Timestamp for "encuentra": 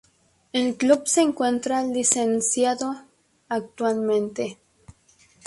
1.21-1.83